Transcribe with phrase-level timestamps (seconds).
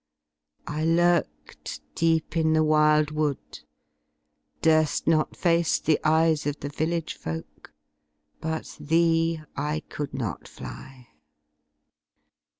[0.65, 3.59] I lurked Deep in the wild wood,
[4.63, 7.71] duril not face the eyes Of the village folk—
[8.41, 11.09] but thee I could not fly.